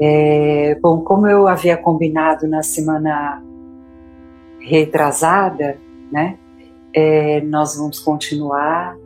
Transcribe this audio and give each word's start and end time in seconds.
É, 0.00 0.76
bom, 0.80 1.00
como 1.00 1.26
eu 1.26 1.48
havia 1.48 1.76
combinado 1.76 2.46
na 2.46 2.62
semana 2.62 3.42
retrasada, 4.60 5.76
né, 6.12 6.38
é, 6.94 7.40
nós 7.40 7.76
vamos 7.76 7.98
continuar 7.98 8.96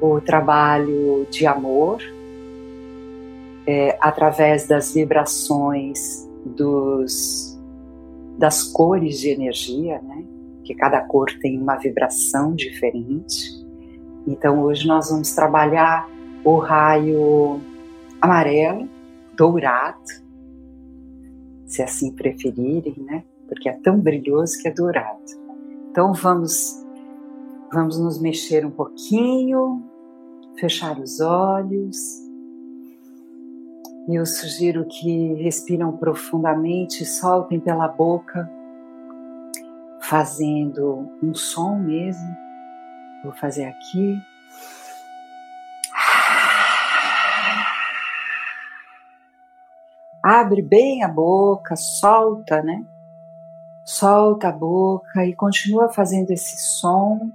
o 0.00 0.20
trabalho 0.20 1.26
de 1.30 1.46
amor 1.46 2.02
é, 3.66 3.96
através 4.00 4.66
das 4.66 4.92
vibrações 4.92 6.28
dos, 6.44 7.58
das 8.36 8.64
cores 8.64 9.20
de 9.20 9.30
energia, 9.30 10.00
né, 10.02 10.24
que 10.64 10.74
cada 10.74 11.00
cor 11.00 11.28
tem 11.40 11.58
uma 11.60 11.76
vibração 11.76 12.54
diferente. 12.54 13.64
Então 14.26 14.62
hoje 14.62 14.86
nós 14.86 15.10
vamos 15.10 15.32
trabalhar 15.32 16.08
o 16.44 16.56
raio 16.56 17.60
amarelo, 18.20 18.88
dourado, 19.36 20.23
se 21.74 21.82
assim 21.82 22.12
preferirem, 22.12 22.94
né? 22.98 23.24
Porque 23.48 23.68
é 23.68 23.72
tão 23.72 23.98
brilhoso 23.98 24.58
que 24.60 24.68
é 24.68 24.70
dourado. 24.70 25.22
Então 25.90 26.12
vamos 26.12 26.80
vamos 27.72 27.98
nos 27.98 28.20
mexer 28.20 28.64
um 28.64 28.70
pouquinho, 28.70 29.82
fechar 30.56 30.98
os 31.00 31.20
olhos. 31.20 32.22
E 34.08 34.14
eu 34.14 34.24
sugiro 34.24 34.84
que 34.84 35.34
respiram 35.34 35.96
profundamente 35.96 37.04
soltem 37.04 37.58
pela 37.58 37.88
boca, 37.88 38.48
fazendo 40.02 41.08
um 41.22 41.34
som 41.34 41.76
mesmo. 41.78 42.36
Vou 43.24 43.32
fazer 43.32 43.64
aqui. 43.64 44.16
Abre 50.26 50.62
bem 50.62 51.04
a 51.04 51.08
boca, 51.08 51.76
solta, 51.76 52.62
né? 52.62 52.82
Solta 53.84 54.48
a 54.48 54.52
boca 54.52 55.22
e 55.26 55.34
continua 55.34 55.92
fazendo 55.92 56.30
esse 56.30 56.56
som 56.56 57.30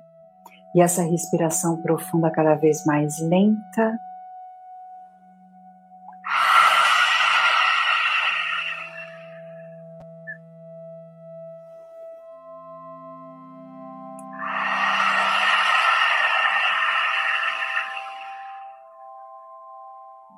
e 0.74 0.82
essa 0.82 1.04
respiração 1.04 1.80
profunda 1.84 2.32
cada 2.32 2.56
vez 2.56 2.84
mais 2.86 3.20
lenta. 3.20 4.00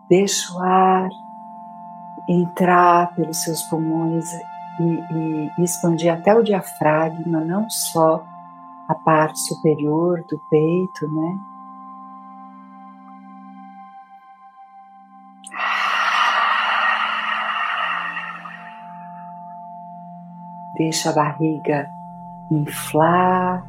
Deixa 0.09 0.53
o 0.53 0.59
ar 0.59 1.30
entrar 2.31 3.13
pelos 3.15 3.43
seus 3.43 3.61
pulmões 3.63 4.31
e, 4.79 5.51
e 5.57 5.63
expandir 5.63 6.13
até 6.13 6.33
o 6.33 6.43
diafragma, 6.43 7.41
não 7.41 7.69
só 7.69 8.23
a 8.87 8.95
parte 8.95 9.39
superior 9.39 10.23
do 10.29 10.39
peito, 10.49 11.07
né? 11.13 11.39
Deixa 20.77 21.09
a 21.09 21.13
barriga 21.13 21.87
inflar 22.49 23.65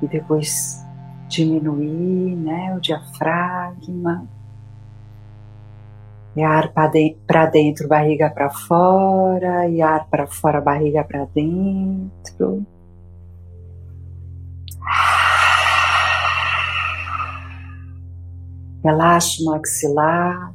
e 0.00 0.08
depois 0.08 0.86
diminuir, 1.28 2.34
né, 2.36 2.74
o 2.74 2.80
diafragma. 2.80 4.26
E 6.36 6.42
ar 6.42 6.72
para 6.72 7.46
dentro, 7.46 7.88
barriga 7.88 8.30
para 8.30 8.50
fora, 8.50 9.68
e 9.68 9.82
ar 9.82 10.06
para 10.08 10.26
fora, 10.26 10.60
barriga 10.60 11.02
para 11.02 11.24
dentro. 11.34 12.64
Relaxa 18.82 19.42
o 19.42 19.46
maxilar. 19.46 20.54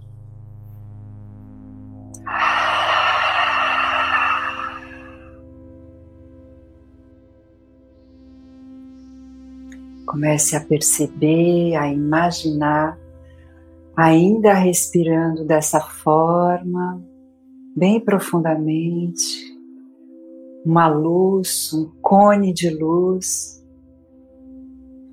Comece 10.06 10.56
a 10.56 10.62
perceber, 10.62 11.76
a 11.76 11.88
imaginar 11.88 12.98
ainda 13.96 14.54
respirando 14.54 15.46
dessa 15.46 15.80
forma, 15.80 17.02
bem 17.76 18.00
profundamente, 18.00 19.56
uma 20.66 20.88
luz, 20.88 21.72
um 21.74 21.90
cone 22.02 22.52
de 22.52 22.70
luz 22.70 23.64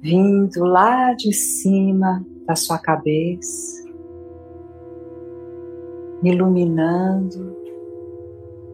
vindo 0.00 0.65
lá 0.65 1.15
de 1.15 1.32
cima 1.32 2.26
da 2.44 2.56
sua 2.56 2.76
cabeça, 2.76 3.88
iluminando, 6.25 7.56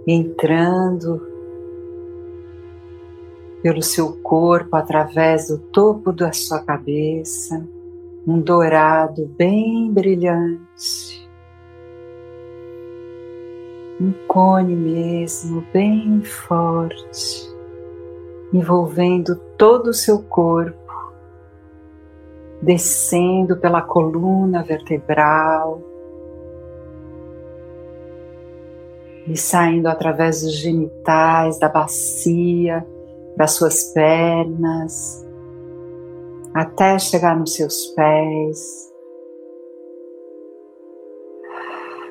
entrando 0.07 1.21
pelo 3.63 3.83
seu 3.83 4.23
corpo 4.23 4.75
através 4.75 5.49
do 5.49 5.59
topo 5.59 6.13
da 6.13 6.33
sua 6.33 6.61
cabeça 6.61 7.69
um 8.28 8.43
dourado 8.43 9.27
bem 9.39 9.91
brilhante, 9.91 11.27
um 13.99 14.12
cone 14.28 14.77
mesmo 14.77 15.65
bem 15.72 16.22
forte, 16.22 17.50
envolvendo 18.53 19.34
todo 19.56 19.89
o 19.89 19.94
seu 19.94 20.22
corpo, 20.25 20.77
descendo 22.61 23.56
pela 23.56 23.81
coluna 23.81 24.62
vertebral 24.62 25.81
e 29.27 29.39
saindo 29.39 29.87
através 29.87 30.43
dos 30.43 30.53
genitais, 30.53 31.59
da 31.59 31.71
bacia, 31.71 32.87
das 33.39 33.53
suas 33.53 33.84
pernas 33.95 35.27
até 36.54 36.98
chegar 36.98 37.38
nos 37.38 37.54
seus 37.54 37.86
pés, 37.88 38.92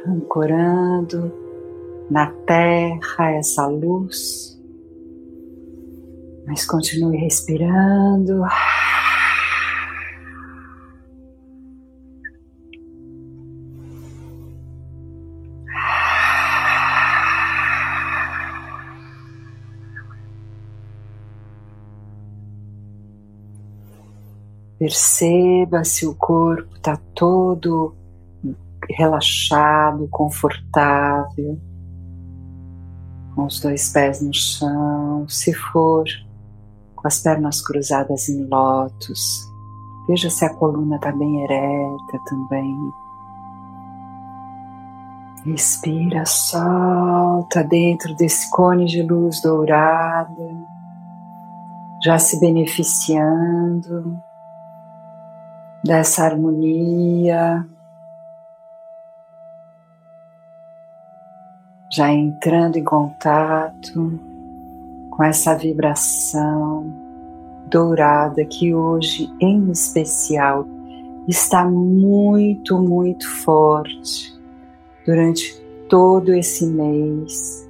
ancorando 0.08 1.32
na 2.10 2.32
terra 2.46 3.32
essa 3.32 3.68
luz, 3.68 4.58
mas 6.46 6.66
continue 6.66 7.18
respirando. 7.18 8.44
Perceba 24.88 25.84
se 25.84 26.08
o 26.08 26.16
corpo 26.16 26.78
está 26.78 26.96
todo 27.14 27.94
relaxado, 28.90 30.08
confortável, 30.10 31.60
com 33.36 33.48
os 33.48 33.60
dois 33.60 33.90
pés 33.90 34.22
no 34.22 34.34
chão. 34.34 35.28
Se 35.28 35.54
for, 35.54 36.06
com 36.96 37.06
as 37.06 37.20
pernas 37.20 37.62
cruzadas 37.62 38.30
em 38.30 38.46
lótus. 38.46 39.46
Veja 40.08 40.30
se 40.30 40.46
a 40.46 40.54
coluna 40.54 40.96
está 40.96 41.12
bem 41.12 41.44
ereta 41.44 42.20
também. 42.26 42.74
Respira, 45.44 46.26
solta 46.26 47.62
dentro 47.62 48.16
desse 48.16 48.50
cone 48.52 48.86
de 48.86 49.02
luz 49.04 49.42
dourada, 49.42 50.50
já 52.02 52.18
se 52.18 52.40
beneficiando 52.40 54.18
dessa 55.88 56.26
harmonia. 56.26 57.66
já 61.90 62.12
entrando 62.12 62.78
em 62.78 62.84
contato 62.84 64.20
com 65.10 65.24
essa 65.24 65.56
vibração 65.56 66.94
dourada 67.72 68.46
que 68.46 68.74
hoje, 68.74 69.34
em 69.42 69.72
especial, 69.72 70.68
está 71.28 71.66
muito, 71.66 72.78
muito 72.78 73.28
forte 73.28 74.38
durante 75.06 75.60
todo 75.90 76.34
esse 76.34 76.68
mês. 76.68 77.68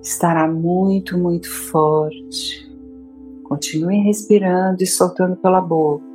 Estará 0.00 0.46
muito, 0.46 1.18
muito 1.18 1.50
forte. 1.50 2.70
Continue 3.42 3.96
respirando 4.02 4.82
e 4.82 4.86
soltando 4.86 5.34
pela 5.36 5.60
boca. 5.60 6.13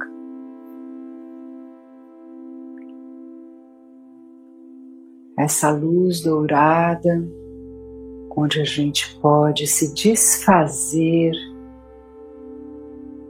Essa 5.40 5.72
luz 5.72 6.20
dourada, 6.20 7.26
onde 8.36 8.60
a 8.60 8.66
gente 8.66 9.18
pode 9.22 9.66
se 9.68 9.94
desfazer 9.94 11.32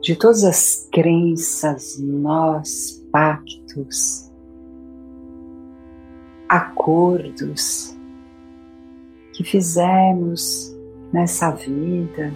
de 0.01 0.15
todas 0.15 0.43
as 0.43 0.89
crenças, 0.91 1.99
nós, 1.99 3.05
pactos, 3.11 4.27
acordos 6.47 7.95
que 9.33 9.43
fizemos 9.43 10.75
nessa 11.13 11.51
vida, 11.51 12.33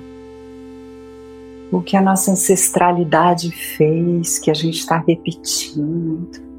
o 1.71 1.81
que 1.81 1.97
a 1.97 2.01
nossa 2.01 2.31
ancestralidade 2.31 3.49
fez, 3.49 4.37
que 4.37 4.51
a 4.51 4.53
gente 4.53 4.77
está 4.77 4.97
repetindo, 4.99 6.52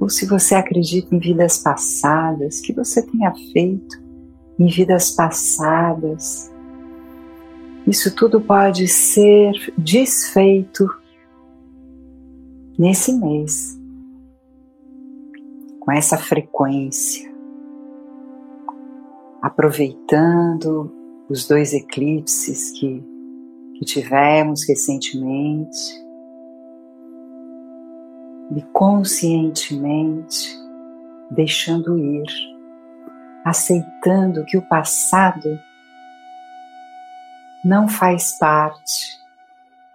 ou 0.00 0.08
se 0.08 0.26
você 0.26 0.54
acredita 0.54 1.14
em 1.14 1.18
vidas 1.18 1.58
passadas, 1.58 2.60
que 2.60 2.72
você 2.72 3.04
tenha 3.04 3.32
feito 3.52 4.06
em 4.58 4.66
vidas 4.66 5.10
passadas. 5.10 6.52
Isso 7.86 8.14
tudo 8.14 8.40
pode 8.40 8.88
ser 8.88 9.52
desfeito 9.78 10.88
nesse 12.78 13.12
mês 13.12 13.78
com 15.80 15.92
essa 15.92 16.18
frequência, 16.18 17.32
aproveitando 19.40 20.92
os 21.28 21.46
dois 21.46 21.72
eclipses 21.72 22.72
que, 22.72 23.02
que 23.78 23.84
tivemos 23.84 24.66
recentemente 24.68 26.05
e 28.54 28.62
conscientemente 28.72 30.56
deixando 31.30 31.98
ir, 31.98 32.26
aceitando 33.44 34.44
que 34.44 34.56
o 34.56 34.62
passado 34.62 35.58
não 37.64 37.88
faz 37.88 38.38
parte 38.38 39.18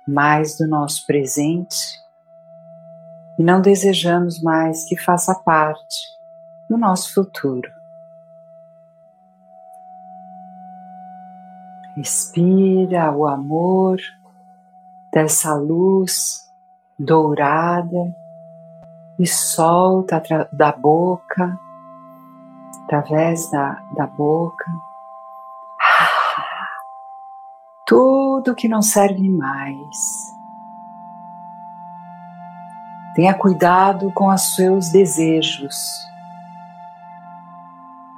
mais 0.06 0.58
do 0.58 0.68
nosso 0.68 1.06
presente 1.06 2.02
e 3.40 3.44
não 3.44 3.62
desejamos 3.62 4.42
mais 4.42 4.84
que 4.86 4.98
faça 4.98 5.34
parte 5.34 5.98
do 6.70 6.78
nosso 6.78 7.14
futuro. 7.14 7.72
Respira 11.96 13.12
o 13.12 13.26
amor 13.26 14.00
dessa 15.14 15.54
luz 15.56 16.50
dourada 16.98 18.16
e 19.22 19.28
solta 19.28 20.22
da 20.52 20.72
boca, 20.72 21.60
através 22.84 23.50
da, 23.52 23.82
da 23.92 24.08
boca, 24.08 24.66
tudo 27.86 28.56
que 28.56 28.68
não 28.68 28.82
serve 28.82 29.30
mais 29.30 30.32
Tenha 33.14 33.34
cuidado 33.34 34.10
com 34.14 34.34
os 34.34 34.56
seus 34.56 34.90
desejos, 34.90 35.76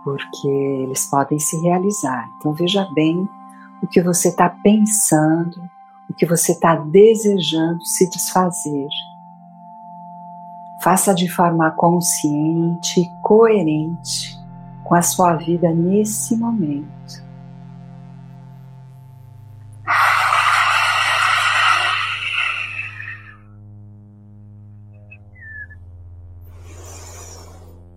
porque 0.04 0.48
eles 0.48 1.08
podem 1.08 1.40
se 1.40 1.60
realizar. 1.62 2.30
Então 2.38 2.54
veja 2.54 2.88
bem 2.94 3.28
o 3.82 3.88
que 3.88 4.04
você 4.04 4.28
está 4.28 4.50
pensando, 4.50 5.68
o 6.08 6.14
que 6.14 6.28
você 6.28 6.52
está 6.52 6.76
desejando 6.76 7.84
se 7.84 8.08
desfazer. 8.08 8.88
Faça 10.84 11.14
de 11.16 11.30
forma 11.30 11.72
consciente 11.72 13.00
e 13.00 13.06
coerente 13.22 14.38
com 14.84 14.94
a 14.94 15.02
sua 15.02 15.34
vida 15.38 15.72
nesse 15.72 16.36
momento. 16.36 17.24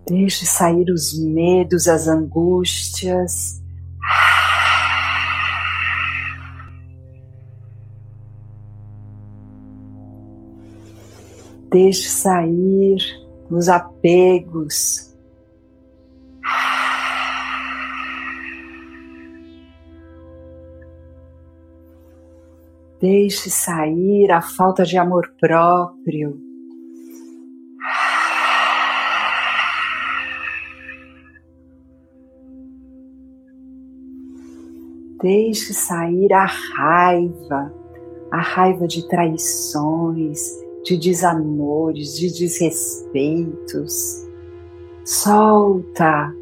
Deixe 0.07 0.45
sair 0.45 0.89
os 0.89 1.13
medos, 1.19 1.89
as 1.89 2.07
angústias. 2.07 3.61
Deixe 11.69 12.07
sair 12.07 12.97
os 13.49 13.67
apegos. 13.67 15.13
Deixe 22.99 23.49
sair 23.49 24.31
a 24.31 24.41
falta 24.41 24.83
de 24.83 24.97
amor 24.97 25.31
próprio. 25.39 26.41
Deixe 35.21 35.73
sair 35.73 36.31
a 36.31 36.45
raiva, 36.45 37.73
a 38.31 38.39
raiva 38.39 38.87
de 38.87 39.07
traições, 39.07 40.66
de 40.87 40.95
desamores, 40.95 42.17
de 42.17 42.29
desrespeitos. 42.31 44.25
Solta. 45.03 46.33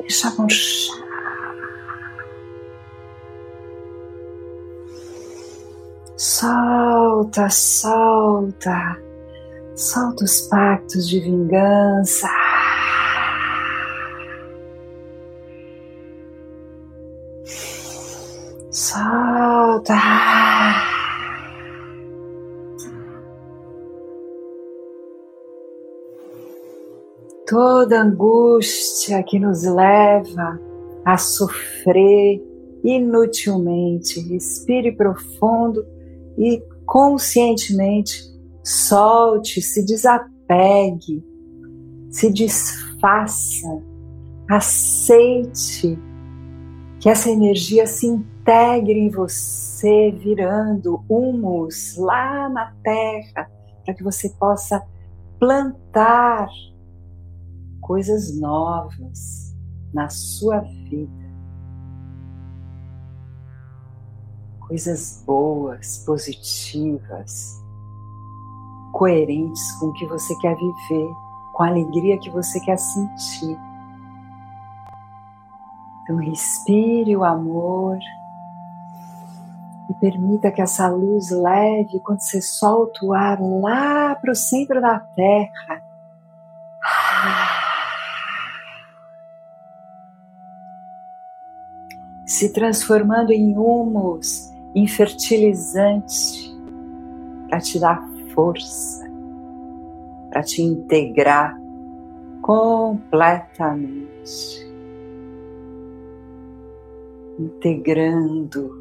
Deixa 0.00 0.30
murchar. 0.36 1.00
Solta, 6.18 7.48
solta. 7.48 9.00
Solta 9.74 10.24
os 10.24 10.42
pactos 10.42 11.08
de 11.08 11.20
vingança. 11.20 12.28
Solta. 19.90 19.96
Toda 27.46 28.02
angústia 28.02 29.22
que 29.24 29.40
nos 29.40 29.64
leva 29.64 30.60
a 31.04 31.18
sofrer 31.18 32.40
inutilmente. 32.84 34.20
Respire 34.20 34.92
profundo 34.92 35.84
e 36.38 36.62
conscientemente 36.86 38.30
Solte, 38.62 39.62
se 39.62 39.84
desapegue, 39.84 41.24
se 42.10 42.30
desfaça, 42.30 43.82
aceite 44.48 45.98
que 47.00 47.08
essa 47.08 47.30
energia 47.30 47.86
se 47.86 48.06
integre 48.06 49.00
em 49.00 49.08
você, 49.08 50.10
virando 50.12 51.02
humus 51.08 51.96
lá 51.96 52.46
na 52.50 52.74
terra, 52.82 53.50
para 53.82 53.94
que 53.94 54.04
você 54.04 54.28
possa 54.28 54.86
plantar 55.38 56.46
coisas 57.80 58.38
novas 58.38 59.56
na 59.94 60.10
sua 60.10 60.60
vida. 60.60 61.10
Coisas 64.68 65.24
boas, 65.26 66.04
positivas, 66.04 67.58
coerentes 68.92 69.72
com 69.78 69.86
o 69.86 69.92
que 69.94 70.06
você 70.06 70.36
quer 70.36 70.54
viver, 70.54 71.10
com 71.54 71.62
a 71.62 71.68
alegria 71.68 72.18
que 72.18 72.28
você 72.28 72.60
quer 72.60 72.76
sentir. 72.76 73.69
Então, 76.10 76.16
respire 76.16 77.16
o 77.16 77.22
amor 77.22 77.96
E 79.88 79.94
permita 80.00 80.50
que 80.50 80.60
essa 80.60 80.88
luz 80.88 81.30
leve, 81.30 82.00
quando 82.00 82.20
você 82.20 82.42
solta 82.42 83.04
o 83.04 83.14
ar 83.14 83.38
lá 83.40 84.16
para 84.16 84.32
o 84.32 84.34
centro 84.34 84.80
da 84.80 84.98
Terra, 84.98 85.84
se 92.26 92.52
transformando 92.52 93.30
em 93.32 93.56
humus, 93.56 94.52
em 94.74 94.88
fertilizante, 94.88 96.50
para 97.48 97.60
te 97.60 97.78
dar 97.78 98.02
força, 98.34 99.08
para 100.30 100.42
te 100.42 100.60
integrar 100.62 101.56
completamente, 102.42 104.69
integrando 107.40 108.78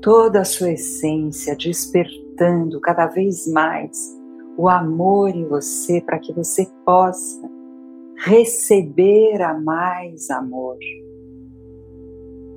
toda 0.00 0.40
a 0.40 0.44
sua 0.44 0.72
essência, 0.72 1.56
despertando 1.56 2.80
cada 2.80 3.06
vez 3.06 3.46
mais 3.48 4.16
o 4.56 4.68
amor 4.68 5.30
em 5.30 5.46
você 5.46 6.00
para 6.00 6.18
que 6.18 6.32
você 6.32 6.66
possa 6.84 7.50
receber 8.16 9.42
a 9.42 9.52
mais 9.54 10.30
amor. 10.30 10.78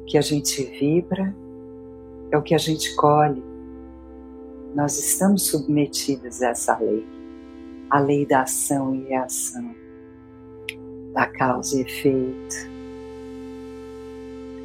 O 0.01 0.05
que 0.05 0.17
a 0.17 0.21
gente 0.21 0.63
vibra 0.79 1.35
é 2.31 2.37
o 2.37 2.41
que 2.41 2.55
a 2.55 2.57
gente 2.57 2.95
colhe. 2.95 3.43
Nós 4.75 4.97
estamos 4.97 5.47
submetidos 5.47 6.41
a 6.41 6.49
essa 6.49 6.77
lei, 6.77 7.05
a 7.89 7.99
lei 7.99 8.25
da 8.25 8.43
ação 8.43 8.95
e 8.95 9.03
reação, 9.05 9.75
da 11.13 11.25
causa 11.25 11.77
e 11.77 11.81
efeito. 11.81 12.78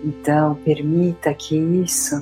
Então, 0.04 0.54
permita 0.56 1.32
que 1.32 1.56
isso 1.56 2.16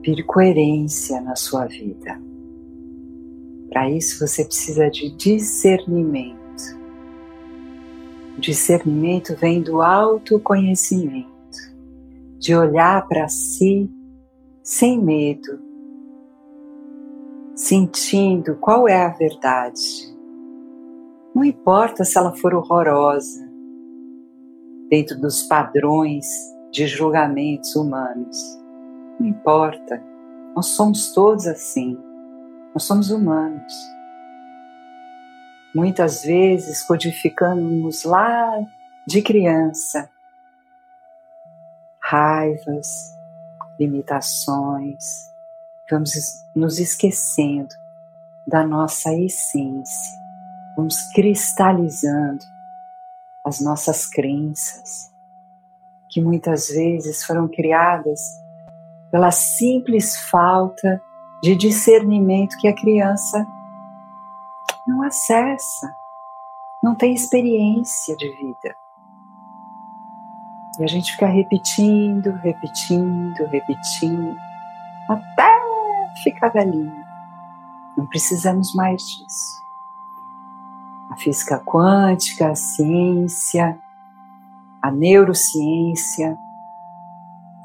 vire 0.00 0.22
coerência 0.22 1.20
na 1.20 1.34
sua 1.34 1.66
vida. 1.66 2.16
Para 3.68 3.90
isso, 3.90 4.24
você 4.24 4.44
precisa 4.44 4.88
de 4.88 5.10
discernimento. 5.10 6.36
O 8.38 8.40
discernimento 8.40 9.34
vem 9.34 9.60
do 9.60 9.82
autoconhecimento, 9.82 11.26
de 12.38 12.54
olhar 12.54 13.08
para 13.08 13.26
si 13.26 13.90
sem 14.62 15.02
medo, 15.02 15.58
sentindo 17.56 18.54
qual 18.56 18.86
é 18.86 19.04
a 19.04 19.08
verdade. 19.08 20.14
Não 21.34 21.42
importa 21.44 22.04
se 22.04 22.16
ela 22.16 22.36
for 22.36 22.54
horrorosa, 22.54 23.45
dentro 24.90 25.18
dos 25.18 25.42
padrões 25.42 26.26
de 26.70 26.86
julgamentos 26.86 27.74
humanos. 27.74 28.38
Não 29.18 29.26
importa, 29.26 30.02
nós 30.54 30.66
somos 30.66 31.12
todos 31.12 31.46
assim, 31.46 31.98
nós 32.74 32.84
somos 32.84 33.10
humanos. 33.10 33.72
Muitas 35.74 36.22
vezes 36.22 36.82
codificamos 36.82 38.04
lá 38.04 38.58
de 39.06 39.22
criança 39.22 40.08
raivas, 42.08 43.16
limitações, 43.80 45.32
vamos 45.90 46.12
nos 46.54 46.78
esquecendo 46.78 47.74
da 48.46 48.64
nossa 48.64 49.12
essência, 49.12 50.16
vamos 50.76 50.96
cristalizando 51.14 52.44
as 53.46 53.60
nossas 53.60 54.06
crenças, 54.06 55.14
que 56.10 56.20
muitas 56.20 56.68
vezes 56.68 57.24
foram 57.24 57.46
criadas 57.46 58.20
pela 59.12 59.30
simples 59.30 60.16
falta 60.28 61.00
de 61.40 61.54
discernimento 61.54 62.58
que 62.58 62.66
a 62.66 62.74
criança 62.74 63.46
não 64.84 65.00
acessa, 65.02 65.94
não 66.82 66.96
tem 66.96 67.14
experiência 67.14 68.16
de 68.16 68.28
vida. 68.30 68.74
E 70.80 70.82
a 70.82 70.86
gente 70.88 71.12
fica 71.12 71.26
repetindo, 71.26 72.32
repetindo, 72.42 73.46
repetindo, 73.46 74.36
até 75.08 75.56
ficar 76.24 76.48
velhinho. 76.48 77.04
Não 77.96 78.06
precisamos 78.08 78.74
mais 78.74 79.00
disso 79.02 79.65
física 81.18 81.58
quântica, 81.58 82.50
a 82.50 82.54
ciência, 82.54 83.78
a 84.82 84.90
neurociência 84.90 86.36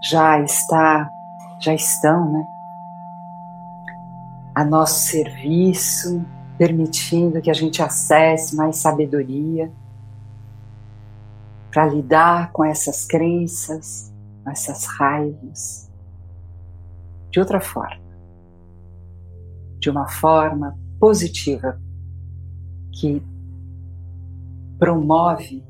já 0.04 0.40
está, 0.42 1.10
já 1.60 1.74
estão, 1.74 2.32
né? 2.32 2.48
A 4.56 4.66
nosso 4.66 5.08
serviço, 5.08 6.26
permitindo 6.58 7.42
que 7.42 7.50
a 7.50 7.54
gente 7.54 7.82
acesse 7.82 8.56
mais 8.56 8.78
sabedoria 8.78 9.72
para 11.72 11.86
lidar 11.88 12.52
com 12.52 12.66
essas 12.66 13.06
crenças, 13.06 14.14
com 14.44 14.52
essas 14.52 14.86
raivas, 14.86 15.90
de 17.32 17.40
outra 17.40 17.62
forma, 17.62 18.02
de 19.80 19.90
uma 19.90 20.08
forma 20.08 20.78
positiva 21.00 21.80
que 22.92 23.24
promove 24.82 25.64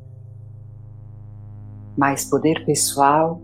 mais 1.97 2.23
poder 2.23 2.65
pessoal 2.65 3.41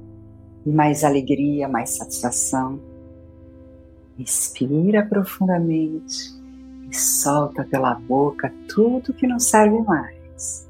e 0.65 0.71
mais 0.71 1.03
alegria, 1.03 1.67
mais 1.67 1.97
satisfação. 1.97 2.79
Inspira 4.17 5.05
profundamente 5.05 6.33
e 6.89 6.95
solta 6.95 7.65
pela 7.65 7.95
boca 7.95 8.53
tudo 8.69 9.13
que 9.13 9.27
não 9.27 9.39
serve 9.39 9.81
mais. 9.81 10.65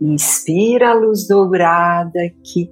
Inspira 0.00 0.90
a 0.90 0.94
luz 0.94 1.28
dourada 1.28 2.18
que 2.42 2.68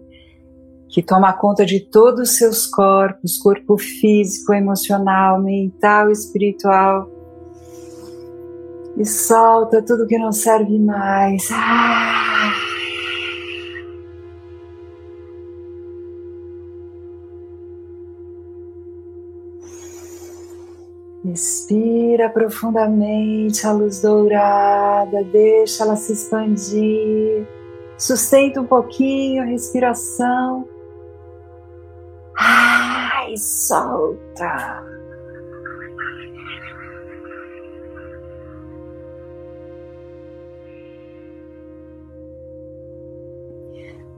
que 0.89 1.03
toma 1.03 1.33
conta 1.35 1.67
de 1.67 1.81
todos 1.81 2.31
os 2.31 2.37
seus 2.37 2.67
corpos, 2.67 3.37
corpo 3.37 3.77
físico, 3.77 4.55
emocional, 4.55 5.41
mental, 5.41 6.11
espiritual. 6.11 7.11
E 8.97 9.05
solta 9.05 9.83
tudo 9.83 10.07
que 10.07 10.19
não 10.19 10.33
serve 10.33 10.79
mais. 10.79 11.49
Ah. 11.53 12.53
Respira 21.23 22.31
profundamente 22.31 23.67
a 23.67 23.73
luz 23.73 24.01
dourada, 24.01 25.23
deixa 25.25 25.85
ela 25.85 25.95
se 25.95 26.15
expandir. 26.15 27.47
Sustenta 27.99 28.61
um 28.63 28.67
pouquinho 28.67 29.43
a 29.43 29.47
respiração 29.47 30.67
solta. 33.39 34.85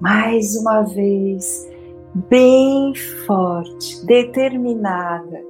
Mais 0.00 0.56
uma 0.56 0.82
vez, 0.82 1.70
bem 2.14 2.94
forte, 3.26 4.04
determinada 4.06 5.44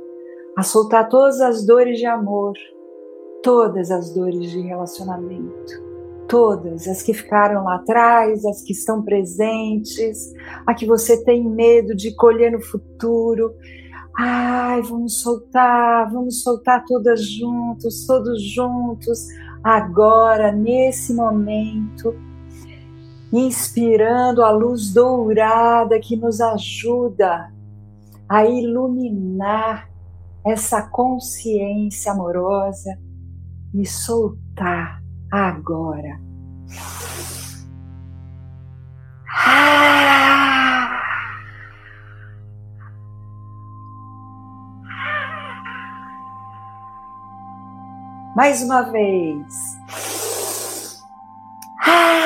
a 0.57 0.62
soltar 0.62 1.09
todas 1.09 1.41
as 1.41 1.65
dores 1.65 1.99
de 1.99 2.07
amor, 2.07 2.55
todas 3.43 3.91
as 3.91 4.12
dores 4.12 4.50
de 4.50 4.61
relacionamento 4.61 5.89
todas, 6.31 6.87
as 6.87 7.03
que 7.03 7.13
ficaram 7.13 7.65
lá 7.65 7.75
atrás, 7.75 8.45
as 8.45 8.63
que 8.63 8.73
estão 8.73 9.03
presentes, 9.03 10.33
a 10.65 10.73
que 10.73 10.87
você 10.87 11.23
tem 11.25 11.45
medo 11.45 11.93
de 11.95 12.15
colher 12.15 12.53
no 12.53 12.63
futuro. 12.63 13.53
Ai, 14.17 14.81
vamos 14.83 15.21
soltar, 15.21 16.09
vamos 16.09 16.43
soltar 16.45 16.85
todas 16.87 17.21
juntos, 17.29 18.07
todos 18.07 18.41
juntos, 18.43 19.27
agora, 19.65 20.53
nesse 20.53 21.13
momento, 21.13 22.15
inspirando 23.33 24.45
a 24.45 24.51
luz 24.53 24.93
dourada 24.93 25.99
que 25.99 26.17
nos 26.17 26.41
ajuda 26.41 27.53
a 28.29 28.47
iluminar 28.47 29.91
essa 30.47 30.81
consciência 30.83 32.13
amorosa 32.13 32.97
e 33.75 33.85
soltar 33.85 35.00
agora. 35.31 36.21
Ah! 39.29 39.91
Mais 48.37 48.63
uma 48.63 48.83
vez. 48.91 49.79
Ah! 51.83 52.21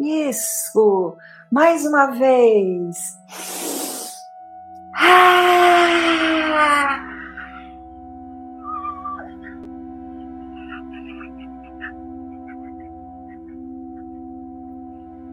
Isso. 0.00 1.16
Mais 1.50 1.86
uma 1.86 2.06
vez. 2.06 3.18
Ah! 4.94 5.76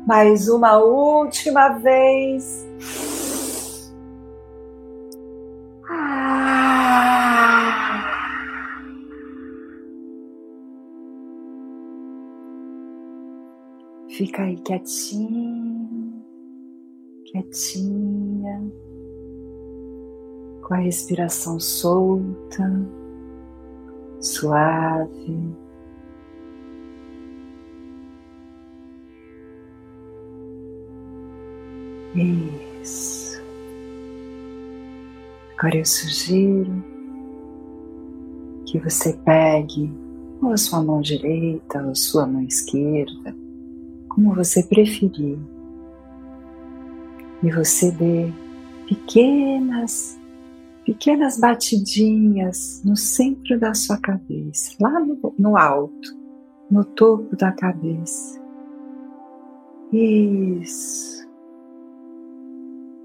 Mais 0.06 0.50
uma 0.50 0.78
última 0.78 1.70
vez. 1.80 2.68
Fica 14.10 14.44
aí 14.44 14.58
quietinho, 14.58 15.63
quietinha, 17.34 18.72
com 20.62 20.74
a 20.76 20.78
respiração 20.78 21.60
solta, 21.60 22.72
suave. 24.22 25.56
Isso. 32.16 33.42
Agora 35.58 35.78
eu 35.78 35.86
sugiro 35.86 36.72
que 38.68 38.78
você 38.80 39.14
pegue 39.26 39.92
ou 40.42 40.52
a 40.52 40.58
sua 40.58 40.84
mão 40.84 41.02
direita 41.02 41.82
ou 41.82 41.92
a 41.92 41.96
sua 41.96 42.28
mão 42.28 42.44
esquerda 42.44 43.36
como 44.10 44.36
você 44.36 44.62
preferir. 44.62 45.40
E 47.44 47.52
você 47.52 47.92
dê 47.92 48.32
pequenas, 48.88 50.18
pequenas 50.86 51.38
batidinhas 51.38 52.82
no 52.86 52.96
centro 52.96 53.60
da 53.60 53.74
sua 53.74 53.98
cabeça, 53.98 54.74
lá 54.80 54.98
no, 55.02 55.36
no 55.38 55.58
alto, 55.58 56.18
no 56.72 56.86
topo 56.86 57.36
da 57.36 57.52
cabeça. 57.52 58.42
Isso. 59.92 61.28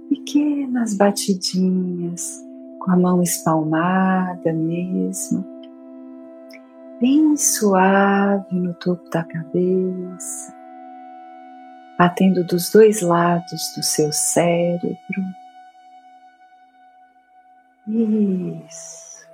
Pequenas 0.08 0.94
batidinhas 0.94 2.40
com 2.78 2.92
a 2.92 2.96
mão 2.96 3.20
espalmada 3.20 4.52
mesmo, 4.52 5.44
bem 7.00 7.36
suave 7.36 8.54
no 8.54 8.72
topo 8.74 9.10
da 9.10 9.24
cabeça 9.24 10.57
batendo 11.98 12.44
dos 12.44 12.70
dois 12.70 13.02
lados 13.02 13.72
do 13.76 13.82
seu 13.82 14.12
cérebro. 14.12 14.98
Isso. 17.88 19.26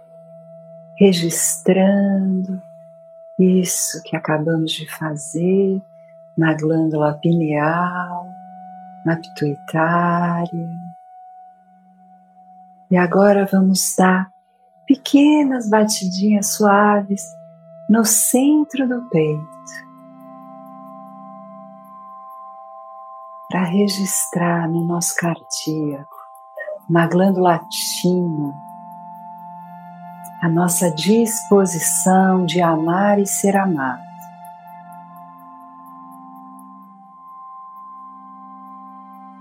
Registrando 0.98 2.62
isso 3.38 4.00
que 4.04 4.16
acabamos 4.16 4.72
de 4.72 4.88
fazer 4.90 5.82
na 6.38 6.54
glândula 6.54 7.14
pineal, 7.20 8.26
na 9.04 9.16
pituitária. 9.16 10.70
E 12.90 12.96
agora 12.96 13.44
vamos 13.44 13.94
dar 13.98 14.30
pequenas 14.86 15.68
batidinhas 15.68 16.54
suaves 16.54 17.22
no 17.88 18.04
centro 18.04 18.88
do 18.88 19.08
peito. 19.10 19.93
Para 23.54 23.62
registrar 23.62 24.68
no 24.68 24.82
nosso 24.82 25.14
cardíaco, 25.14 26.16
na 26.90 27.06
glândula 27.06 27.52
latina, 27.52 28.52
a 30.42 30.48
nossa 30.48 30.90
disposição 30.90 32.44
de 32.44 32.60
amar 32.60 33.20
e 33.20 33.26
ser 33.26 33.56
amado. 33.56 34.02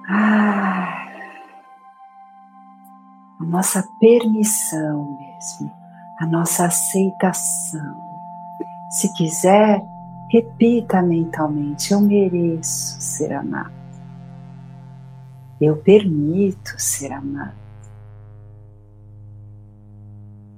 Ah, 0.07 1.07
a 3.39 3.43
nossa 3.45 3.83
permissão 3.99 5.17
mesmo, 5.19 5.71
a 6.19 6.27
nossa 6.27 6.67
aceitação. 6.67 7.99
Se 8.91 9.11
quiser, 9.15 9.83
repita 10.29 11.01
mentalmente: 11.01 11.93
Eu 11.93 11.99
mereço 11.99 13.01
ser 13.01 13.33
amado. 13.33 13.82
Eu 15.65 15.77
permito 15.77 16.75
ser 16.77 17.13
amado. 17.13 17.55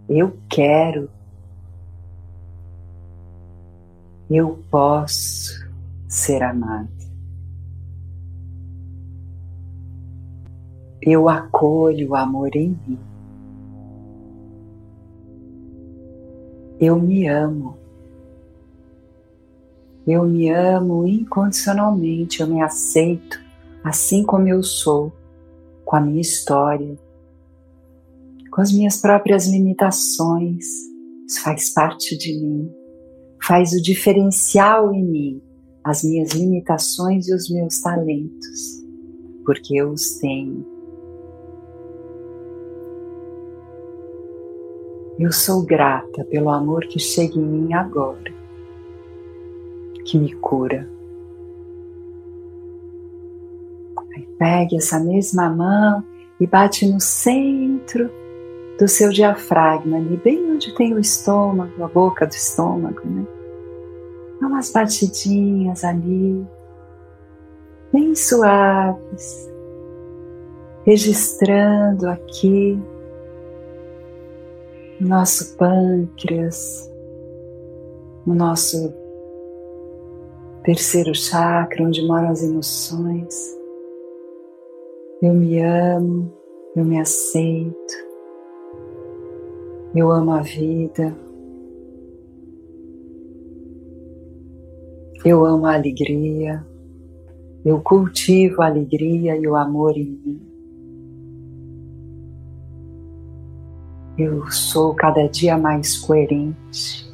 Eu 0.10 0.36
quero. 0.50 1.12
Eu 4.28 4.64
posso 4.72 5.64
ser 6.08 6.42
amado. 6.42 6.90
Eu 11.00 11.30
acolho 11.30 12.10
o 12.10 12.16
amor 12.16 12.56
em 12.56 12.70
mim. 12.88 13.00
Eu 16.80 17.00
me 17.00 17.28
amo. 17.28 17.78
Eu 20.08 20.26
me 20.26 20.50
amo 20.50 21.08
incondicionalmente, 21.08 22.42
eu 22.42 22.48
me 22.48 22.60
aceito 22.64 23.45
assim 23.86 24.24
como 24.24 24.48
eu 24.48 24.64
sou, 24.64 25.14
com 25.86 25.96
a 25.96 26.02
minha 26.02 26.20
história, 26.20 26.98
com 28.52 28.60
as 28.60 28.72
minhas 28.72 28.98
próprias 29.00 29.48
limitações. 29.48 30.66
Isso 31.28 31.44
faz 31.44 31.72
parte 31.72 32.18
de 32.18 32.34
mim, 32.36 32.72
faz 33.44 33.74
o 33.74 33.82
diferencial 33.82 34.92
em 34.92 35.04
mim, 35.04 35.42
as 35.84 36.04
minhas 36.04 36.32
limitações 36.32 37.28
e 37.28 37.36
os 37.36 37.48
meus 37.48 37.80
talentos, 37.80 38.84
porque 39.46 39.80
eu 39.80 39.92
os 39.92 40.18
tenho. 40.18 40.66
Eu 45.20 45.32
sou 45.32 45.64
grata 45.64 46.26
pelo 46.26 46.50
amor 46.50 46.88
que 46.88 46.98
chega 46.98 47.36
em 47.38 47.46
mim 47.46 47.74
agora, 47.74 48.34
que 50.06 50.18
me 50.18 50.34
cura 50.38 50.95
Pegue 54.38 54.78
essa 54.78 55.00
mesma 55.00 55.50
mão 55.50 56.04
e 56.40 56.46
bate 56.46 56.86
no 56.92 57.00
centro 57.00 58.10
do 58.78 58.88
seu 58.88 59.10
diafragma, 59.10 59.98
ali 59.98 60.18
bem 60.18 60.52
onde 60.52 60.76
tem 60.76 60.94
o 60.94 61.00
estômago, 61.00 61.82
a 61.84 61.88
boca 61.88 62.26
do 62.26 62.34
estômago, 62.34 63.02
né? 63.06 63.26
Dá 64.42 64.48
umas 64.48 64.70
batidinhas 64.72 65.84
ali, 65.86 66.46
bem 67.94 68.14
suaves, 68.14 69.50
registrando 70.86 72.10
aqui 72.10 72.78
o 75.00 75.06
nosso 75.06 75.56
pâncreas, 75.56 76.92
o 78.28 78.34
nosso 78.34 78.94
terceiro 80.64 81.16
chakra, 81.16 81.84
onde 81.84 82.06
moram 82.06 82.30
as 82.30 82.44
emoções. 82.44 83.56
Eu 85.22 85.34
me 85.34 85.62
amo, 85.62 86.30
eu 86.76 86.84
me 86.84 87.00
aceito, 87.00 87.94
eu 89.96 90.12
amo 90.12 90.32
a 90.34 90.42
vida, 90.42 91.16
eu 95.24 95.46
amo 95.46 95.68
a 95.68 95.76
alegria, 95.76 96.68
eu 97.64 97.80
cultivo 97.80 98.62
a 98.62 98.66
alegria 98.66 99.38
e 99.38 99.48
o 99.48 99.56
amor 99.56 99.98
em 99.98 100.20
mim. 100.26 100.42
Eu 104.18 104.52
sou 104.52 104.94
cada 104.94 105.28
dia 105.28 105.58
mais 105.58 105.98
coerente, 105.98 107.10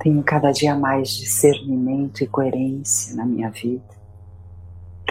tenho 0.00 0.20
cada 0.24 0.50
dia 0.50 0.74
mais 0.74 1.10
discernimento 1.10 2.24
e 2.24 2.26
coerência 2.26 3.14
na 3.14 3.24
minha 3.24 3.48
vida 3.48 4.01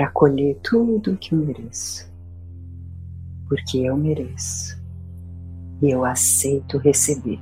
para 0.02 0.10
colher 0.10 0.60
tudo 0.64 1.14
o 1.14 1.18
que 1.18 1.36
eu 1.36 1.46
mereço, 1.46 2.12
porque 3.48 3.78
eu 3.78 3.96
mereço 3.96 4.82
e 5.80 5.92
eu 5.92 6.04
aceito 6.04 6.80
receber 6.80 7.40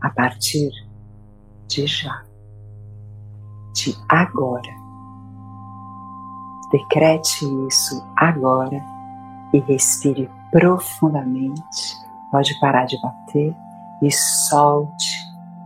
a 0.00 0.10
partir 0.10 0.72
de 1.68 1.86
já, 1.86 2.24
de 3.76 3.94
agora. 4.08 4.74
Decrete 6.72 7.44
isso 7.68 8.04
agora 8.16 8.82
e 9.54 9.60
respire 9.60 10.28
profundamente. 10.50 11.96
Pode 12.32 12.58
parar 12.58 12.86
de 12.86 13.00
bater 13.00 13.54
e 14.02 14.10
solte 14.10 15.16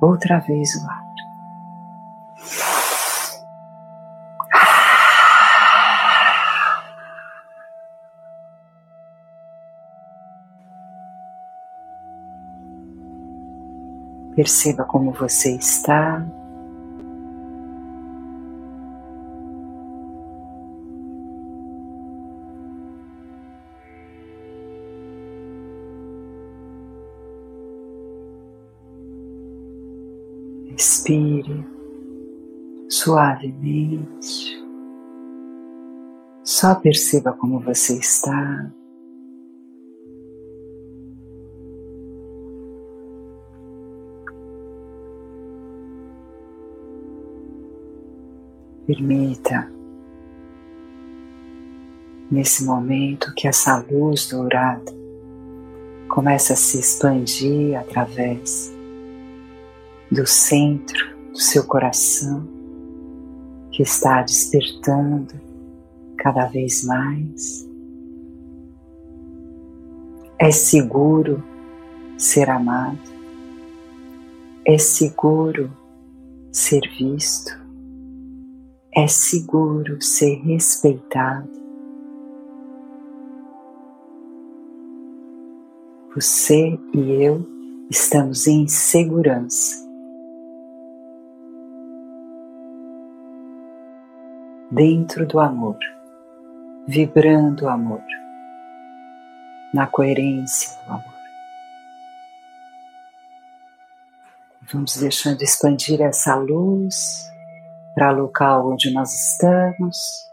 outra 0.02 0.40
vez 0.40 0.74
o 0.74 0.90
ar. 0.90 1.02
Perceba 14.34 14.84
como 14.84 15.12
você 15.12 15.56
está. 15.56 16.26
Respire 30.70 31.66
suavemente. 32.88 34.62
Só 36.42 36.74
perceba 36.74 37.32
como 37.32 37.60
você 37.60 37.98
está. 37.98 38.72
Permita 48.94 49.72
nesse 52.30 52.62
momento 52.62 53.32
que 53.34 53.48
essa 53.48 53.82
luz 53.90 54.28
dourada 54.28 54.92
comece 56.10 56.52
a 56.52 56.56
se 56.56 56.78
expandir 56.78 57.74
através 57.80 58.70
do 60.10 60.26
centro 60.26 61.16
do 61.30 61.38
seu 61.38 61.64
coração 61.64 62.46
que 63.70 63.82
está 63.82 64.20
despertando 64.20 65.40
cada 66.18 66.44
vez 66.48 66.84
mais. 66.84 67.66
É 70.38 70.50
seguro 70.50 71.42
ser 72.18 72.50
amado, 72.50 73.00
é 74.66 74.76
seguro 74.76 75.72
ser 76.52 76.82
visto, 76.98 77.61
é 78.94 79.06
seguro 79.06 80.00
ser 80.02 80.34
respeitado. 80.42 81.50
Você 86.14 86.78
e 86.92 87.24
eu 87.24 87.46
estamos 87.90 88.46
em 88.46 88.68
segurança. 88.68 89.82
Dentro 94.70 95.26
do 95.26 95.40
amor, 95.40 95.78
vibrando 96.86 97.64
o 97.64 97.68
amor, 97.68 98.02
na 99.72 99.86
coerência 99.86 100.70
do 100.84 100.92
amor. 100.92 101.12
Vamos 104.70 104.96
deixando 104.96 105.42
expandir 105.42 106.00
essa 106.00 106.34
luz 106.34 107.31
para 107.94 108.12
o 108.12 108.22
local 108.22 108.70
onde 108.70 108.92
nós 108.92 109.12
estamos, 109.14 110.30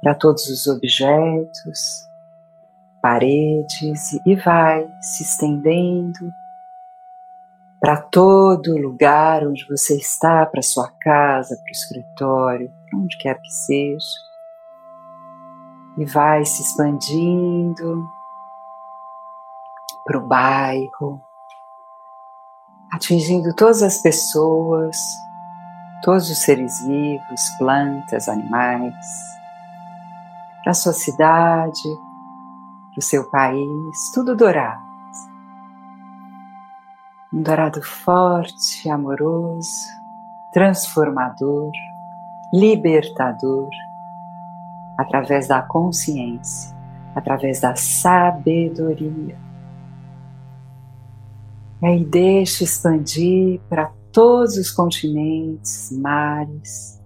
para 0.00 0.14
todos 0.14 0.48
os 0.48 0.66
objetos, 0.66 2.08
paredes 3.00 4.12
e 4.24 4.36
vai 4.36 4.88
se 5.00 5.24
estendendo 5.24 6.32
para 7.82 8.00
todo 8.00 8.78
lugar 8.78 9.44
onde 9.44 9.66
você 9.68 9.96
está, 9.96 10.46
para 10.46 10.62
sua 10.62 10.88
casa, 11.00 11.56
para 11.56 11.68
o 11.68 11.72
escritório, 11.72 12.72
para 12.88 12.98
onde 13.00 13.18
quer 13.18 13.40
que 13.40 13.50
seja. 13.50 14.06
E 15.98 16.04
vai 16.04 16.44
se 16.44 16.62
expandindo 16.62 18.06
para 20.04 20.18
o 20.18 20.28
bairro, 20.28 21.20
atingindo 22.92 23.52
todas 23.56 23.82
as 23.82 24.00
pessoas, 24.00 24.96
todos 26.02 26.28
os 26.28 26.38
seres 26.38 26.84
vivos, 26.84 27.50
plantas, 27.58 28.28
animais, 28.28 28.94
para 30.62 30.72
a 30.72 30.74
sua 30.74 30.92
cidade, 30.92 31.82
para 32.90 32.98
o 32.98 33.02
seu 33.02 33.30
país, 33.30 34.10
tudo 34.12 34.36
dourado. 34.36 34.82
Um 37.32 37.42
dourado 37.42 37.80
forte, 37.82 38.90
amoroso, 38.90 39.70
transformador, 40.52 41.70
libertador, 42.52 43.70
através 44.98 45.48
da 45.48 45.62
consciência, 45.62 46.76
através 47.14 47.60
da 47.60 47.74
sabedoria. 47.74 49.38
E 51.80 51.86
aí 51.86 52.04
deixe 52.04 52.64
expandir 52.64 53.60
para 53.68 53.90
todos 54.12 54.56
os 54.56 54.70
continentes, 54.70 55.90
mares, 55.90 57.00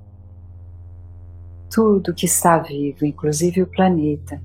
tudo 1.70 2.12
que 2.12 2.26
está 2.26 2.58
vivo, 2.58 3.06
inclusive 3.06 3.62
o 3.62 3.66
planeta. 3.66 4.42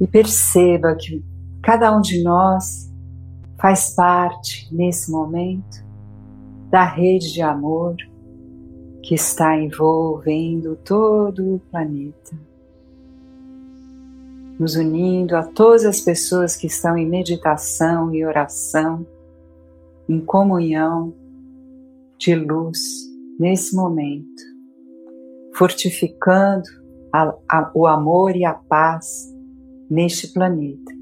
E 0.00 0.06
perceba 0.06 0.94
que 0.94 1.24
cada 1.62 1.94
um 1.96 2.00
de 2.00 2.22
nós 2.22 2.88
faz 3.60 3.94
parte, 3.94 4.72
nesse 4.72 5.10
momento, 5.10 5.84
da 6.70 6.84
rede 6.84 7.32
de 7.32 7.42
amor 7.42 7.96
que 9.02 9.14
está 9.14 9.56
envolvendo 9.56 10.76
todo 10.76 11.56
o 11.56 11.58
planeta, 11.58 12.38
nos 14.58 14.76
unindo 14.76 15.36
a 15.36 15.42
todas 15.42 15.84
as 15.84 16.00
pessoas 16.00 16.54
que 16.54 16.66
estão 16.66 16.96
em 16.96 17.08
meditação 17.08 18.14
e 18.14 18.24
oração 18.24 19.06
em 20.08 20.20
comunhão 20.24 21.14
de 22.18 22.34
luz 22.34 22.78
nesse 23.38 23.76
momento, 23.76 24.42
fortificando 25.54 26.68
a, 27.12 27.34
a, 27.48 27.70
o 27.74 27.86
amor 27.86 28.34
e 28.34 28.44
a 28.44 28.54
paz 28.54 29.32
neste 29.90 30.32
planeta. 30.32 30.92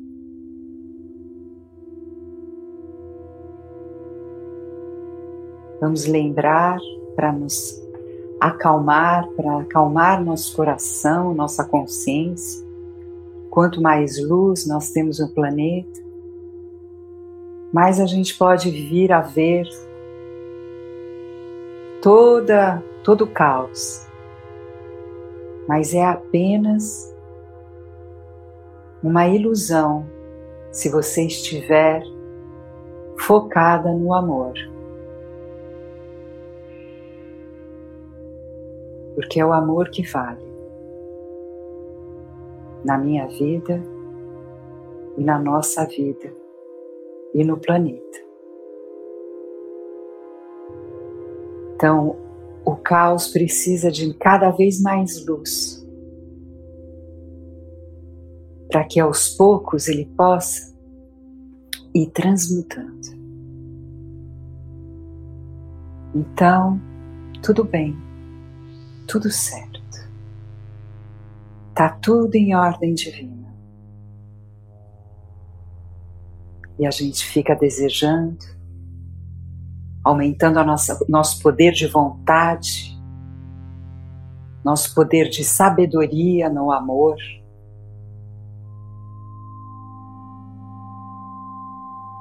Vamos 5.81 6.07
lembrar 6.07 6.79
para 7.15 7.33
nos 7.33 7.81
acalmar, 8.41 9.29
para 9.31 9.61
acalmar 9.61 10.25
nosso 10.25 10.55
coração, 10.57 11.35
nossa 11.35 11.65
consciência. 11.65 12.65
Quanto 13.51 13.81
mais 13.81 14.23
luz 14.23 14.67
nós 14.67 14.91
temos 14.91 15.19
no 15.19 15.29
planeta, 15.29 16.06
mais 17.73 18.01
a 18.01 18.07
gente 18.07 18.37
pode 18.37 18.71
vir 18.71 19.13
a 19.13 19.21
ver 19.21 19.67
toda 22.01 22.83
todo 23.03 23.25
o 23.25 23.27
caos. 23.27 24.07
Mas 25.69 25.95
é 25.95 26.05
apenas 26.05 27.15
uma 29.03 29.27
ilusão 29.27 30.07
se 30.71 30.89
você 30.89 31.27
estiver 31.27 32.03
focada 33.19 33.93
no 33.93 34.15
amor. 34.15 34.55
Porque 39.15 39.41
é 39.41 39.47
o 39.47 39.53
amor 39.53 39.89
que 39.91 40.03
vale 40.03 40.47
na 42.85 42.99
minha 42.99 43.27
vida 43.27 43.83
e 45.17 45.25
na 45.25 45.39
nossa 45.39 45.85
vida 45.87 46.46
e 47.37 47.45
no 47.45 47.59
planeta. 47.59 48.19
Então, 51.75 52.17
o 52.65 52.75
caos 52.75 53.29
precisa 53.29 53.93
de 53.93 54.15
cada 54.15 54.51
vez 54.51 54.81
mais 54.81 55.25
luz 55.27 55.87
para 58.71 58.85
que 58.85 58.99
aos 58.99 59.29
poucos 59.29 59.87
ele 59.87 60.07
possa 60.17 60.75
ir 61.95 62.11
transmutando. 62.11 63.15
Então, 66.15 66.81
tudo 67.43 67.63
bem, 67.63 67.95
tudo 69.07 69.31
certo. 69.31 69.77
Tá 71.75 71.91
tudo 71.91 72.35
em 72.35 72.55
ordem 72.55 72.95
divina. 72.95 73.36
E 76.79 76.87
a 76.87 76.91
gente 76.91 77.25
fica 77.25 77.55
desejando, 77.55 78.39
aumentando 80.05 80.59
a 80.59 80.65
nossa, 80.65 80.99
nosso 81.09 81.43
poder 81.43 81.73
de 81.73 81.87
vontade, 81.87 82.97
nosso 84.65 84.95
poder 84.95 85.29
de 85.29 85.45
sabedoria 85.45 86.51
no 86.51 86.71
amor. 86.71 87.17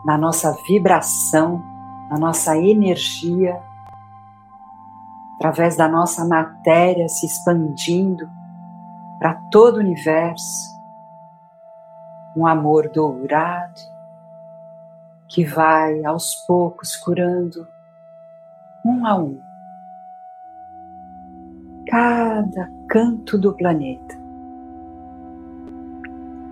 Na 0.06 0.18
nossa 0.18 0.56
vibração, 0.68 1.62
na 2.10 2.18
nossa 2.18 2.56
energia, 2.56 3.60
através 5.36 5.76
da 5.76 5.88
nossa 5.88 6.24
matéria 6.26 7.10
se 7.10 7.26
expandindo 7.26 8.28
para 9.20 9.34
todo 9.52 9.78
o 9.78 9.80
universo, 9.80 10.76
um 12.38 12.46
amor 12.46 12.90
dourado, 12.90 13.95
que 15.28 15.44
vai 15.44 16.04
aos 16.06 16.36
poucos 16.48 16.96
curando 16.96 17.68
um 18.86 19.06
a 19.06 19.18
um 19.18 19.42
cada 21.88 22.70
canto 22.88 23.38
do 23.38 23.54
planeta, 23.54 24.16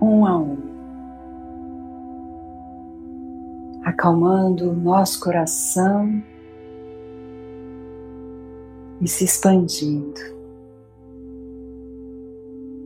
um 0.02 0.26
a 0.26 0.38
um, 0.38 0.58
acalmando 3.84 4.70
o 4.70 4.76
nosso 4.76 5.20
coração 5.20 6.22
e 9.02 9.08
se 9.08 9.26
expandindo. 9.26 10.34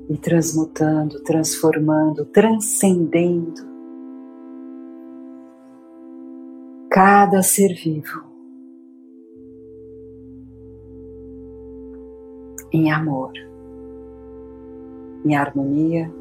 E 0.10 0.18
transmutando, 0.18 1.22
transformando, 1.24 2.24
transcendendo 2.28 3.77
cada 6.98 7.44
ser 7.44 7.76
vivo 7.76 8.24
em 12.74 12.92
amor, 12.92 13.32
em 15.24 15.36
harmonia, 15.36 16.12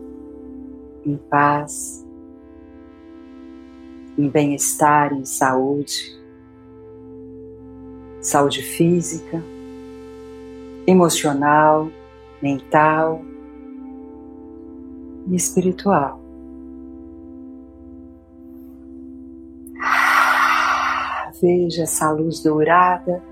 em 1.06 1.16
paz, 1.30 2.06
em 4.18 4.28
bem-estar, 4.28 5.14
em 5.14 5.24
saúde, 5.24 6.14
saúde 8.20 8.60
física, 8.60 9.42
emocional, 10.86 11.90
mental 12.42 13.22
e 15.26 15.36
espiritual. 15.36 16.25
Veja 21.40 21.82
essa 21.82 22.10
luz 22.10 22.42
dourada 22.42 23.22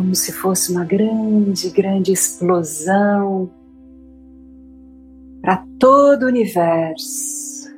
como 0.00 0.14
se 0.14 0.32
fosse 0.32 0.72
uma 0.72 0.84
grande, 0.84 1.68
grande 1.68 2.10
explosão 2.10 3.50
para 5.42 5.62
todo 5.78 6.22
o 6.22 6.28
universo. 6.28 7.68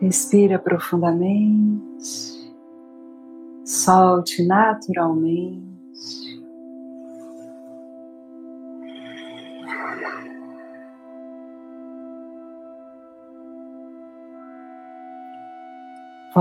Respira 0.00 0.58
profundamente, 0.58 2.52
solte 3.64 4.44
naturalmente. 4.44 5.69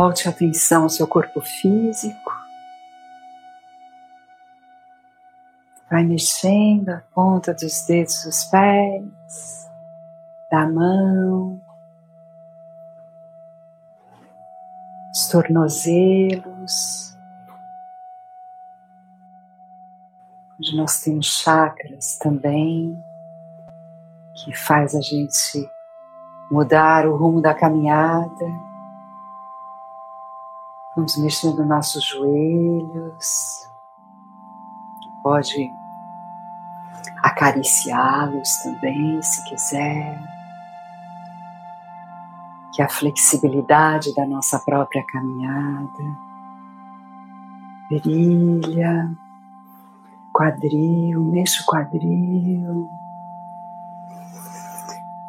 Volte 0.01 0.29
a 0.29 0.31
atenção 0.31 0.83
ao 0.83 0.89
seu 0.89 1.05
corpo 1.05 1.41
físico. 1.41 2.31
Vai 5.91 6.05
mexendo 6.05 6.87
a 6.87 7.03
ponta 7.13 7.53
dos 7.53 7.85
dedos 7.85 8.23
dos 8.23 8.45
pés, 8.45 9.69
da 10.49 10.65
mão, 10.65 11.61
os 15.11 15.27
tornozelos, 15.27 17.17
onde 20.57 20.77
nós 20.77 21.01
temos 21.01 21.25
chakras 21.25 22.17
também, 22.19 22.97
que 24.33 24.55
faz 24.55 24.95
a 24.95 25.01
gente 25.01 25.69
mudar 26.49 27.05
o 27.05 27.17
rumo 27.17 27.41
da 27.41 27.53
caminhada. 27.53 28.68
Vamos 30.99 31.15
mexendo 31.15 31.65
nossos 31.65 32.03
joelhos, 32.03 33.69
pode 35.23 35.71
acariciá-los 37.23 38.57
também, 38.57 39.21
se 39.21 39.41
quiser. 39.45 40.21
Que 42.73 42.81
a 42.81 42.89
flexibilidade 42.89 44.13
da 44.13 44.27
nossa 44.27 44.59
própria 44.59 45.01
caminhada 45.05 46.03
brilha, 47.89 49.09
quadril, 50.33 51.23
mexe 51.23 51.61
o 51.61 51.65
quadril. 51.65 52.89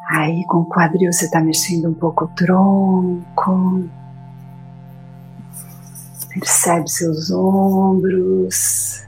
Aí 0.09 0.45
com 0.47 0.57
o 0.57 0.65
quadril 0.65 1.13
você 1.13 1.23
está 1.23 1.39
mexendo 1.39 1.87
um 1.87 1.93
pouco 1.93 2.25
o 2.25 2.27
tronco. 2.27 4.00
Percebe 6.33 6.89
seus 6.89 7.29
ombros, 7.29 9.05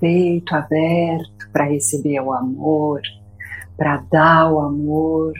peito 0.00 0.54
aberto 0.54 1.50
para 1.52 1.64
receber 1.64 2.18
o 2.20 2.32
amor, 2.32 3.02
para 3.76 3.98
dar 4.10 4.50
o 4.50 4.60
amor. 4.60 5.34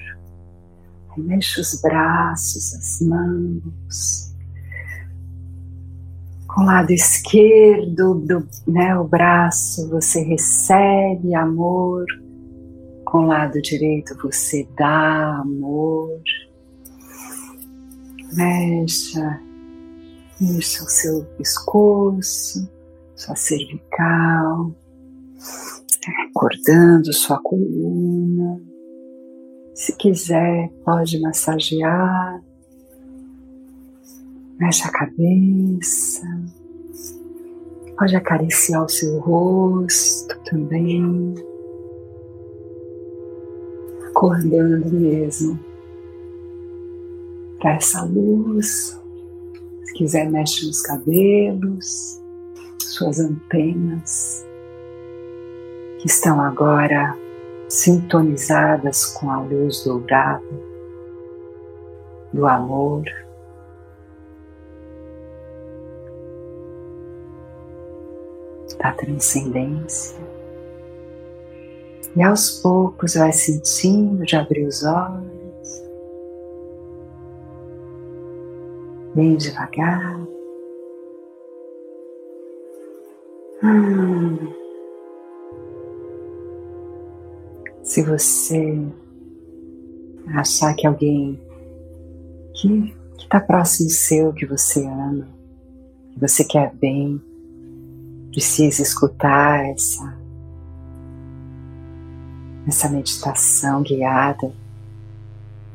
Aí 1.10 1.22
mexe 1.22 1.58
os 1.58 1.80
braços, 1.80 2.74
as 2.74 3.00
mãos. 3.00 4.34
Com 6.46 6.62
o 6.62 6.66
lado 6.66 6.90
esquerdo 6.90 8.14
do 8.14 8.46
né, 8.66 8.96
o 8.98 9.04
braço 9.04 9.88
você 9.88 10.22
recebe 10.22 11.34
amor, 11.34 12.04
com 13.06 13.24
o 13.24 13.26
lado 13.26 13.60
direito 13.62 14.14
você 14.22 14.68
dá 14.76 15.38
amor. 15.40 16.20
Mexa, 18.34 19.45
mexa 20.40 20.84
o 20.84 20.88
seu 20.88 21.24
pescoço, 21.36 22.68
sua 23.14 23.36
cervical 23.36 24.74
acordando 26.36 27.12
sua 27.12 27.38
coluna. 27.42 28.60
Se 29.74 29.96
quiser, 29.96 30.70
pode 30.84 31.20
massagear. 31.20 32.42
Mexe 34.58 34.84
a 34.84 34.90
cabeça. 34.90 36.26
Pode 37.98 38.16
acariciar 38.16 38.84
o 38.84 38.88
seu 38.88 39.18
rosto 39.20 40.38
também. 40.44 41.34
Acordando 44.08 44.90
mesmo 44.90 45.58
para 47.58 47.74
essa 47.74 48.04
luz. 48.04 48.98
Se 49.86 49.92
quiser, 49.94 50.28
mexe 50.28 50.66
nos 50.66 50.82
cabelos, 50.82 52.20
suas 52.80 53.20
antenas 53.20 54.44
que 56.00 56.08
estão 56.08 56.40
agora 56.40 57.16
sintonizadas 57.68 59.06
com 59.06 59.30
a 59.30 59.40
luz 59.40 59.84
dourada 59.84 60.42
do 62.32 62.46
amor. 62.46 63.04
Da 68.78 68.92
transcendência, 68.92 70.18
e 72.14 72.22
aos 72.22 72.60
poucos 72.60 73.14
vai 73.14 73.32
sentindo 73.32 74.24
de 74.24 74.36
abrir 74.36 74.66
os 74.66 74.82
olhos, 74.82 75.25
bem 79.16 79.34
devagar. 79.34 80.20
Hum. 83.64 84.52
Se 87.82 88.02
você 88.02 88.86
achar 90.34 90.74
que 90.74 90.86
alguém 90.86 91.40
que 92.60 92.94
está 93.18 93.40
próximo 93.40 93.88
seu, 93.88 94.34
que 94.34 94.44
você 94.44 94.84
ama, 94.86 95.26
que 96.12 96.20
você 96.20 96.44
quer 96.44 96.74
bem, 96.74 97.18
precisa 98.30 98.82
escutar 98.82 99.64
essa, 99.70 100.14
essa 102.66 102.90
meditação 102.90 103.82
guiada, 103.82 104.52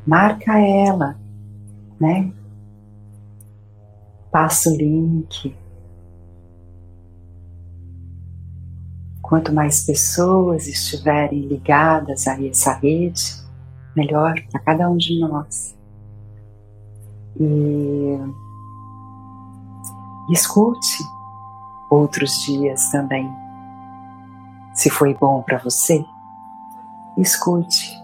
marca 0.06 0.60
ela, 0.60 1.18
né? 2.00 2.32
Passa 4.32 4.70
o 4.70 4.76
link, 4.76 5.54
Quanto 9.32 9.50
mais 9.50 9.86
pessoas 9.86 10.66
estiverem 10.66 11.46
ligadas 11.46 12.26
a 12.26 12.38
essa 12.46 12.74
rede, 12.74 13.42
melhor 13.96 14.34
para 14.50 14.60
cada 14.60 14.90
um 14.90 14.96
de 14.98 15.18
nós. 15.20 15.74
E, 17.40 18.18
escute 20.30 20.98
outros 21.88 22.42
dias 22.44 22.90
também. 22.90 23.26
Se 24.74 24.90
foi 24.90 25.14
bom 25.14 25.40
para 25.40 25.56
você, 25.56 26.04
escute, 27.16 27.98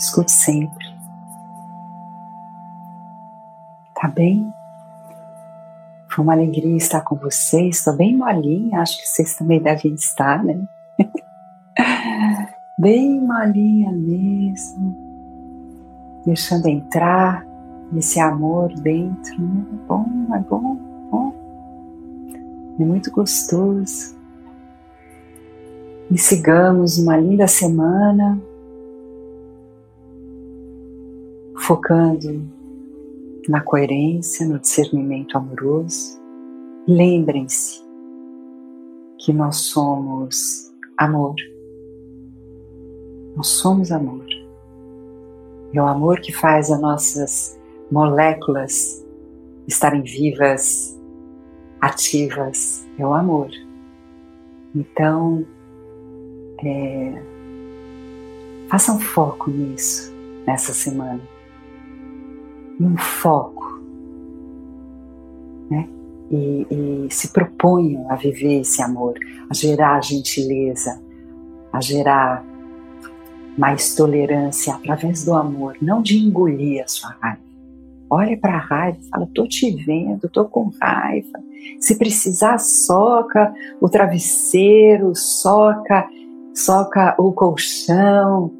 escute 0.00 0.32
sempre. 0.32 0.84
Tá 3.94 4.08
bem? 4.08 4.52
Foi 6.10 6.24
uma 6.24 6.32
alegria 6.32 6.76
estar 6.76 7.02
com 7.02 7.14
vocês. 7.14 7.76
Estou 7.76 7.96
bem 7.96 8.16
molinha, 8.16 8.80
acho 8.80 8.98
que 8.98 9.08
vocês 9.08 9.36
também 9.36 9.62
devem 9.62 9.94
estar, 9.94 10.42
né? 10.42 10.60
bem 12.78 13.20
molinha 13.20 13.92
mesmo. 13.92 14.96
Deixando 16.26 16.66
entrar 16.66 17.46
esse 17.96 18.18
amor 18.18 18.72
dentro. 18.80 19.40
Né? 19.40 19.64
É 19.72 19.86
bom, 19.86 20.06
é 20.34 20.38
bom, 20.40 20.76
é 20.76 21.10
bom. 21.10 21.32
É 22.80 22.84
muito 22.84 23.12
gostoso. 23.12 24.18
E 26.10 26.18
sigamos 26.18 26.98
uma 26.98 27.16
linda 27.16 27.46
semana, 27.46 28.36
focando 31.56 32.59
na 33.50 33.60
coerência, 33.60 34.46
no 34.46 34.60
discernimento 34.60 35.36
amoroso. 35.36 36.20
Lembrem-se 36.86 37.82
que 39.18 39.32
nós 39.32 39.56
somos 39.56 40.72
amor. 40.96 41.34
Nós 43.34 43.48
somos 43.48 43.90
amor. 43.90 44.24
É 45.74 45.82
o 45.82 45.86
amor 45.86 46.20
que 46.20 46.32
faz 46.32 46.70
as 46.70 46.80
nossas 46.80 47.60
moléculas 47.90 49.04
estarem 49.66 50.02
vivas, 50.02 50.96
ativas. 51.80 52.86
É 52.96 53.04
o 53.04 53.12
amor. 53.12 53.50
Então, 54.76 55.44
é, 56.64 57.22
façam 58.68 59.00
foco 59.00 59.50
nisso 59.50 60.12
nessa 60.46 60.72
semana 60.72 61.39
um 62.80 62.96
foco, 62.96 63.80
né? 65.70 65.88
E, 66.30 66.66
e 66.70 67.06
se 67.10 67.28
proponham 67.32 68.10
a 68.10 68.16
viver 68.16 68.60
esse 68.60 68.80
amor, 68.80 69.14
a 69.48 69.54
gerar 69.54 70.02
gentileza, 70.02 71.00
a 71.72 71.80
gerar 71.80 72.44
mais 73.58 73.94
tolerância 73.94 74.74
através 74.74 75.24
do 75.24 75.34
amor, 75.34 75.76
não 75.82 76.00
de 76.00 76.16
engolir 76.18 76.82
a 76.82 76.88
sua 76.88 77.10
raiva. 77.20 77.42
Olha 78.08 78.36
para 78.36 78.54
a 78.54 78.58
raiva, 78.58 78.98
fala: 79.10 79.28
"Tô 79.34 79.46
te 79.46 79.70
vendo, 79.70 80.28
tô 80.28 80.44
com 80.46 80.70
raiva. 80.80 81.38
Se 81.78 81.96
precisar, 81.96 82.58
soca 82.58 83.52
o 83.80 83.88
travesseiro, 83.88 85.14
soca, 85.14 86.08
soca 86.54 87.14
o 87.18 87.32
colchão, 87.32 88.52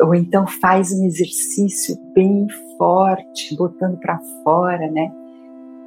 ou 0.00 0.14
então 0.14 0.46
faz 0.46 0.92
um 0.92 1.04
exercício 1.06 1.96
bem 2.14 2.46
forte, 2.84 3.56
botando 3.56 3.96
para 3.98 4.20
fora, 4.42 4.90
né? 4.90 5.10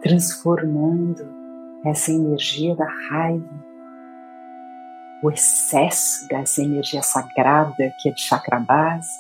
Transformando 0.02 1.32
essa 1.86 2.12
energia 2.12 2.76
da 2.76 2.88
raiva, 3.08 3.64
o 5.22 5.30
excesso 5.30 6.28
dessa 6.28 6.64
energia 6.64 7.04
sagrada 7.04 7.94
que 8.00 8.10
é 8.10 8.12
de 8.12 8.20
chakra 8.20 8.60
base, 8.60 9.12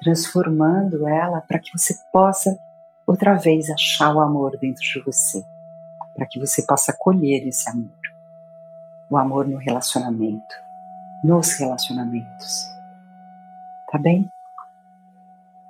transformando 0.00 1.06
ela 1.06 1.40
para 1.42 1.60
que 1.60 1.70
você 1.78 1.94
possa 2.12 2.58
outra 3.06 3.34
vez 3.34 3.70
achar 3.70 4.12
o 4.12 4.20
amor 4.20 4.58
dentro 4.58 4.82
de 4.82 5.00
você, 5.04 5.46
para 6.12 6.26
que 6.26 6.40
você 6.40 6.66
possa 6.66 6.92
colher 6.92 7.46
esse 7.46 7.70
amor, 7.70 7.88
o 9.08 9.16
amor 9.16 9.46
no 9.46 9.58
relacionamento, 9.58 10.56
nos 11.22 11.56
relacionamentos. 11.56 12.66
Tá 13.92 13.96
bem? 13.96 14.28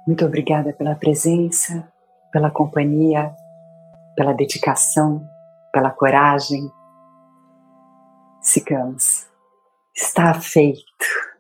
Muito 0.07 0.25
obrigada 0.25 0.73
pela 0.73 0.95
presença, 0.95 1.93
pela 2.31 2.49
companhia, 2.49 3.35
pela 4.15 4.33
dedicação, 4.33 5.29
pela 5.73 5.91
coragem. 5.91 6.71
Sigamos. 8.41 9.27
Está 9.93 10.33
feito. 10.35 11.36